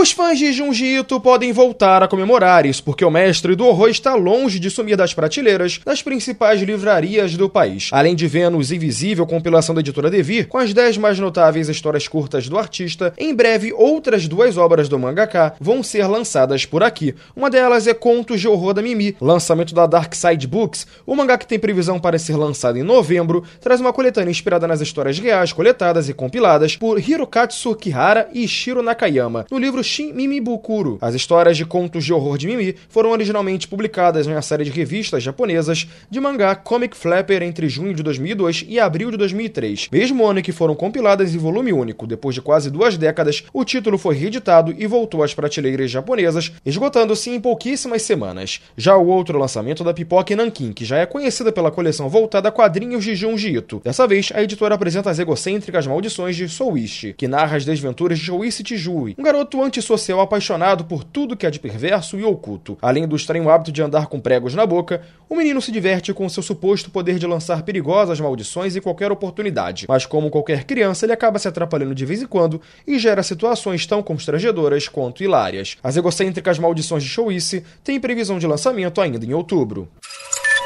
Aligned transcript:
Os 0.00 0.12
fãs 0.12 0.38
de 0.38 0.52
Junji 0.52 1.00
Ito 1.00 1.18
podem 1.18 1.52
voltar 1.52 2.04
a 2.04 2.06
comemorar 2.06 2.64
isso, 2.64 2.84
porque 2.84 3.04
o 3.04 3.10
mestre 3.10 3.56
do 3.56 3.66
horror 3.66 3.88
está 3.88 4.14
longe 4.14 4.60
de 4.60 4.70
sumir 4.70 4.96
das 4.96 5.12
prateleiras 5.12 5.80
das 5.84 6.02
principais 6.02 6.62
livrarias 6.62 7.36
do 7.36 7.48
país. 7.48 7.90
Além 7.90 8.14
de 8.14 8.28
Vênus 8.28 8.70
Invisível, 8.70 9.26
compilação 9.26 9.74
da 9.74 9.80
editora 9.80 10.08
Devir, 10.08 10.46
com 10.46 10.56
as 10.56 10.72
10 10.72 10.98
mais 10.98 11.18
notáveis 11.18 11.68
histórias 11.68 12.06
curtas 12.06 12.48
do 12.48 12.56
artista, 12.56 13.12
em 13.18 13.34
breve 13.34 13.72
outras 13.72 14.28
duas 14.28 14.56
obras 14.56 14.88
do 14.88 14.96
mangaka 15.00 15.56
vão 15.58 15.82
ser 15.82 16.06
lançadas 16.06 16.64
por 16.64 16.84
aqui. 16.84 17.12
Uma 17.34 17.50
delas 17.50 17.88
é 17.88 17.92
Contos 17.92 18.40
de 18.40 18.46
Horror 18.46 18.74
da 18.74 18.82
Mimi, 18.82 19.16
lançamento 19.20 19.74
da 19.74 19.84
Dark 19.84 20.14
Side 20.14 20.46
Books. 20.46 20.86
O 21.04 21.16
mangá 21.16 21.36
que 21.36 21.44
tem 21.44 21.58
previsão 21.58 21.98
para 21.98 22.20
ser 22.20 22.36
lançado 22.36 22.78
em 22.78 22.84
novembro 22.84 23.42
traz 23.60 23.80
uma 23.80 23.92
coletânea 23.92 24.30
inspirada 24.30 24.68
nas 24.68 24.80
histórias 24.80 25.18
reais 25.18 25.52
coletadas 25.52 26.08
e 26.08 26.14
compiladas 26.14 26.76
por 26.76 27.00
Hirokatsu 27.00 27.74
Kihara 27.74 28.28
e 28.32 28.46
Shiro 28.46 28.80
Nakayama, 28.80 29.44
no 29.50 29.58
livro 29.58 29.87
Shin 29.88 30.12
Mimi 30.12 30.40
Bukuro. 30.40 30.98
As 31.00 31.14
histórias 31.14 31.56
de 31.56 31.64
contos 31.64 32.04
de 32.04 32.12
horror 32.12 32.36
de 32.36 32.46
Mimi 32.46 32.76
foram 32.88 33.10
originalmente 33.10 33.66
publicadas 33.66 34.26
em 34.26 34.32
uma 34.32 34.42
série 34.42 34.64
de 34.64 34.70
revistas 34.70 35.22
japonesas 35.22 35.88
de 36.10 36.20
mangá 36.20 36.54
Comic 36.54 36.96
Flapper 36.96 37.42
entre 37.42 37.68
junho 37.68 37.94
de 37.94 38.02
2002 38.02 38.66
e 38.68 38.78
abril 38.78 39.10
de 39.10 39.16
2003. 39.16 39.88
Mesmo 39.90 40.26
ano 40.26 40.42
que 40.42 40.52
foram 40.52 40.74
compiladas 40.74 41.34
em 41.34 41.38
volume 41.38 41.72
único, 41.72 42.06
depois 42.06 42.34
de 42.34 42.42
quase 42.42 42.70
duas 42.70 42.96
décadas, 42.98 43.44
o 43.52 43.64
título 43.64 43.96
foi 43.96 44.14
reeditado 44.14 44.74
e 44.76 44.86
voltou 44.86 45.22
às 45.22 45.32
prateleiras 45.32 45.90
japonesas, 45.90 46.52
esgotando-se 46.64 47.30
em 47.30 47.40
pouquíssimas 47.40 48.02
semanas. 48.02 48.60
Já 48.76 48.96
o 48.96 49.06
outro 49.06 49.38
lançamento 49.38 49.82
da 49.82 49.94
Pipoca 49.94 50.36
Nankin, 50.36 50.72
que 50.72 50.84
já 50.84 50.98
é 50.98 51.06
conhecida 51.06 51.50
pela 51.50 51.70
coleção 51.70 52.08
voltada 52.08 52.48
a 52.48 52.52
quadrinhos 52.52 53.02
de 53.02 53.16
Junji 53.16 53.56
Ito. 53.56 53.80
Dessa 53.82 54.06
vez, 54.06 54.30
a 54.34 54.42
editora 54.42 54.74
apresenta 54.74 55.10
as 55.10 55.18
egocêntricas 55.18 55.86
maldições 55.86 56.36
de 56.36 56.48
Souishi, 56.48 57.14
que 57.14 57.26
narra 57.26 57.56
as 57.56 57.64
desventuras 57.64 58.18
de 58.18 58.24
Shouichi 58.26 58.62
Tijui, 58.62 59.14
um 59.18 59.22
garoto 59.22 59.62
anti 59.62 59.77
antissocial 59.78 60.20
apaixonado 60.20 60.84
por 60.84 61.04
tudo 61.04 61.36
que 61.36 61.46
é 61.46 61.50
de 61.50 61.60
perverso 61.60 62.18
e 62.18 62.24
oculto. 62.24 62.76
Além 62.82 63.06
do 63.06 63.16
estranho 63.16 63.48
hábito 63.48 63.72
de 63.72 63.82
andar 63.82 64.06
com 64.06 64.20
pregos 64.20 64.54
na 64.54 64.66
boca, 64.66 65.02
o 65.28 65.36
menino 65.36 65.62
se 65.62 65.70
diverte 65.70 66.12
com 66.12 66.28
seu 66.28 66.42
suposto 66.42 66.90
poder 66.90 67.18
de 67.18 67.26
lançar 67.26 67.62
perigosas 67.62 68.20
maldições 68.20 68.74
em 68.74 68.80
qualquer 68.80 69.12
oportunidade. 69.12 69.86
Mas 69.88 70.04
como 70.04 70.30
qualquer 70.30 70.64
criança, 70.64 71.06
ele 71.06 71.12
acaba 71.12 71.38
se 71.38 71.48
atrapalhando 71.48 71.94
de 71.94 72.04
vez 72.04 72.22
em 72.22 72.26
quando 72.26 72.60
e 72.86 72.98
gera 72.98 73.22
situações 73.22 73.86
tão 73.86 74.02
constrangedoras 74.02 74.88
quanto 74.88 75.22
hilárias. 75.22 75.76
As 75.82 75.96
egocêntricas 75.96 76.58
maldições 76.58 77.02
de 77.02 77.08
Shouice 77.08 77.64
têm 77.84 78.00
previsão 78.00 78.38
de 78.38 78.46
lançamento 78.46 79.00
ainda 79.00 79.24
em 79.24 79.32
outubro. 79.32 79.88